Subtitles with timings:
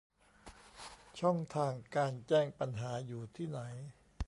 [1.19, 3.59] ช่องทางการแจ้งปัญหาอยู่ที่ไหน